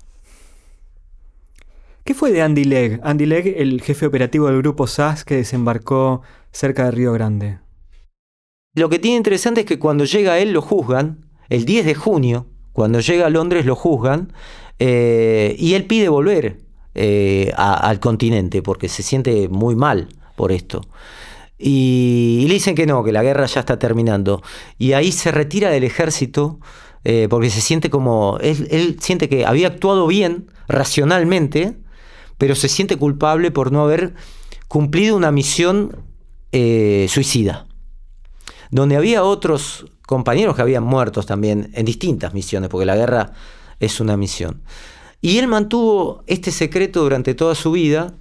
¿Qué 2.04 2.14
fue 2.14 2.33
de 2.33 2.42
Andy 2.42 2.64
Legg? 2.64 3.00
Andy 3.04 3.26
Legg, 3.26 3.54
el 3.59 3.81
jefe 3.81 4.07
operativo 4.07 4.47
del 4.47 4.59
grupo 4.59 4.87
SAS 4.87 5.25
que 5.25 5.37
desembarcó 5.37 6.23
cerca 6.50 6.85
de 6.85 6.90
Río 6.92 7.12
Grande. 7.12 7.59
Lo 8.75 8.88
que 8.88 8.99
tiene 8.99 9.19
interesante 9.19 9.61
es 9.61 9.66
que 9.66 9.78
cuando 9.78 10.04
llega 10.04 10.38
él 10.38 10.52
lo 10.52 10.62
juzgan, 10.62 11.26
el 11.49 11.64
10 11.64 11.87
de 11.87 11.95
junio, 11.95 12.46
cuando 12.72 13.01
llega 13.01 13.27
a 13.27 13.31
Londres 13.31 13.66
lo 13.66 13.77
juzgan, 13.77 14.33
eh, 14.79 15.55
y 15.59 15.75
él 15.75 15.87
pide 15.87 16.09
volver 16.09 16.59
al 17.57 18.01
continente 18.01 18.61
porque 18.62 18.88
se 18.88 19.03
siente 19.03 19.48
muy 19.48 19.75
mal 19.75 20.09
por 20.35 20.53
esto. 20.53 20.83
Y, 21.59 22.45
le 22.49 22.55
dicen 22.55 22.75
que 22.75 22.87
no, 22.87 23.05
que 23.05 23.12
la 23.12 23.23
guerra 23.23 23.47
ya 23.47 23.61
está 23.61 23.79
terminando. 23.79 24.42
Y 24.79 24.95
ahí 24.95 25.12
se 25.12 25.31
retira 25.31 25.71
del 25.71 25.85
ejército 25.85 26.59
eh, 27.05 27.29
porque 27.31 27.51
se 27.51 27.61
siente 27.61 27.90
como, 27.90 28.38
él, 28.40 28.97
siente 29.01 29.29
que 29.29 29.47
había 29.47 29.68
actuado 29.68 30.07
bien, 30.07 30.51
racionalmente, 30.68 31.77
pero 32.38 32.55
se 32.55 32.68
siente 32.68 32.97
culpable 32.97 33.51
por 33.51 33.71
no 33.73 33.83
haber 33.83 34.14
cumplido 34.68 35.16
una 35.16 35.31
misión 35.31 36.05
eh, 36.51 37.07
suicida. 37.09 37.66
Donde 38.71 38.97
había 38.97 39.23
otros 39.23 39.87
compañeros 40.07 40.57
que 40.57 40.62
habían 40.62 40.83
muerto 40.83 41.23
también 41.23 41.71
en 41.75 41.85
distintas 41.85 42.35
misiones, 42.35 42.71
porque 42.71 42.87
la 42.87 42.97
guerra 42.97 43.33
es 43.79 44.01
una 44.01 44.16
misión. 44.16 44.62
Y 45.21 45.38
él 45.38 45.47
mantuvo 45.47 46.25
este 46.27 46.51
secreto 46.51 47.03
durante 47.03 47.35
toda 47.35 47.55
su 47.55 47.71
vida 47.71 48.14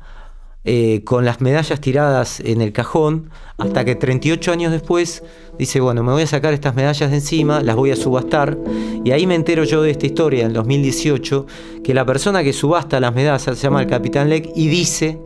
eh, 0.63 1.03
con 1.03 1.25
las 1.25 1.41
medallas 1.41 1.81
tiradas 1.81 2.39
en 2.39 2.61
el 2.61 2.71
cajón, 2.71 3.31
hasta 3.57 3.83
que 3.83 3.95
38 3.95 4.51
años 4.51 4.71
después 4.71 5.23
dice, 5.57 5.79
bueno, 5.79 6.03
me 6.03 6.11
voy 6.11 6.21
a 6.21 6.27
sacar 6.27 6.53
estas 6.53 6.75
medallas 6.75 7.09
de 7.09 7.17
encima, 7.17 7.61
las 7.61 7.75
voy 7.75 7.89
a 7.89 7.95
subastar, 7.95 8.57
y 9.03 9.09
ahí 9.09 9.25
me 9.25 9.33
entero 9.33 9.63
yo 9.63 9.81
de 9.81 9.89
esta 9.89 10.05
historia, 10.05 10.45
en 10.45 10.53
2018, 10.53 11.47
que 11.83 11.93
la 11.95 12.05
persona 12.05 12.43
que 12.43 12.53
subasta 12.53 12.99
las 12.99 13.13
medallas 13.13 13.41
se 13.41 13.55
llama 13.55 13.81
el 13.81 13.87
Capitán 13.87 14.29
Leck 14.29 14.51
y 14.55 14.67
dice 14.67 15.19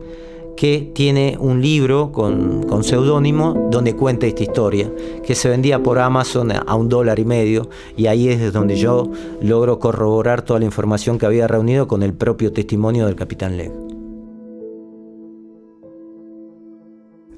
que 0.56 0.90
tiene 0.94 1.36
un 1.38 1.60
libro 1.60 2.12
con, 2.12 2.62
con 2.62 2.82
seudónimo 2.82 3.68
donde 3.70 3.94
cuenta 3.94 4.26
esta 4.26 4.42
historia, 4.42 4.90
que 5.22 5.34
se 5.34 5.50
vendía 5.50 5.82
por 5.82 5.98
Amazon 5.98 6.50
a 6.52 6.74
un 6.74 6.88
dólar 6.88 7.18
y 7.18 7.26
medio, 7.26 7.68
y 7.94 8.06
ahí 8.06 8.30
es 8.30 8.54
donde 8.54 8.76
yo 8.76 9.10
logro 9.42 9.78
corroborar 9.78 10.40
toda 10.40 10.60
la 10.60 10.64
información 10.64 11.18
que 11.18 11.26
había 11.26 11.46
reunido 11.46 11.86
con 11.86 12.02
el 12.02 12.14
propio 12.14 12.52
testimonio 12.52 13.04
del 13.04 13.16
Capitán 13.16 13.58
Leck. 13.58 13.85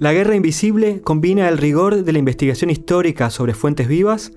La 0.01 0.13
Guerra 0.13 0.37
Invisible 0.37 1.01
combina 1.01 1.49
el 1.49 1.59
rigor 1.59 2.05
de 2.05 2.13
la 2.13 2.21
investigación 2.21 2.71
histórica 2.71 3.31
sobre 3.31 3.53
fuentes 3.53 3.89
vivas 3.89 4.31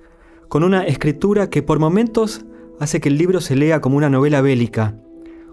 con 0.48 0.64
una 0.64 0.88
escritura 0.88 1.52
que 1.52 1.62
por 1.62 1.78
momentos 1.78 2.46
hace 2.80 3.00
que 3.00 3.10
el 3.10 3.20
libro 3.20 3.42
se 3.42 3.56
lea 3.56 3.80
como 3.80 3.96
una 3.96 4.10
novela 4.10 4.42
bélica, 4.42 4.98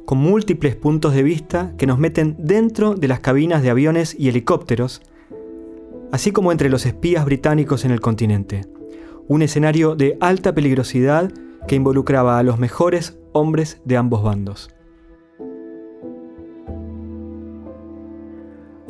con 0.07 0.17
múltiples 0.17 0.77
puntos 0.77 1.13
de 1.13 1.23
vista 1.23 1.75
que 1.77 1.87
nos 1.87 1.99
meten 1.99 2.37
dentro 2.39 2.95
de 2.95 3.07
las 3.07 3.21
cabinas 3.21 3.63
de 3.63 3.69
aviones 3.69 4.17
y 4.19 4.31
helicópteros, 4.31 5.03
así 6.11 6.31
como 6.31 6.53
entre 6.53 6.71
los 6.71 6.87
espías 6.87 7.27
británicos 7.27 7.85
en 7.85 7.91
el 7.91 8.01
continente. 8.01 8.63
Un 9.27 9.43
escenario 9.43 9.95
de 9.95 10.17
alta 10.23 10.55
peligrosidad 10.55 11.31
que 11.67 11.75
involucraba 11.75 12.39
a 12.39 12.43
los 12.43 12.59
mejores 12.59 13.19
hombres 13.33 13.83
de 13.85 13.99
ambos 13.99 14.23
bandos. 14.23 14.71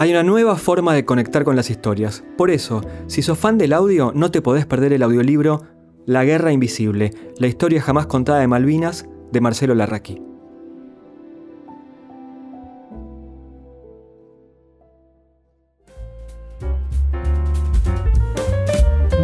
Hay 0.00 0.12
una 0.12 0.22
nueva 0.22 0.54
forma 0.54 0.94
de 0.94 1.04
conectar 1.04 1.42
con 1.42 1.56
las 1.56 1.70
historias. 1.70 2.22
Por 2.36 2.52
eso, 2.52 2.82
si 3.08 3.20
sos 3.20 3.36
fan 3.36 3.58
del 3.58 3.72
audio, 3.72 4.12
no 4.14 4.30
te 4.30 4.40
podés 4.40 4.64
perder 4.64 4.92
el 4.92 5.02
audiolibro 5.02 5.64
La 6.06 6.24
Guerra 6.24 6.52
Invisible, 6.52 7.12
la 7.38 7.48
historia 7.48 7.82
jamás 7.82 8.06
contada 8.06 8.38
de 8.38 8.46
Malvinas, 8.46 9.06
de 9.32 9.40
Marcelo 9.40 9.74
Larraqui. 9.74 10.22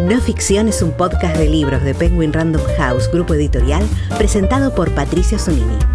No 0.08 0.20
Ficción 0.20 0.66
es 0.66 0.82
un 0.82 0.90
podcast 0.90 1.36
de 1.36 1.48
libros 1.48 1.84
de 1.84 1.94
Penguin 1.94 2.32
Random 2.32 2.62
House, 2.78 3.08
grupo 3.12 3.34
editorial, 3.34 3.84
presentado 4.18 4.74
por 4.74 4.90
Patricio 4.90 5.38
Zunini. 5.38 5.93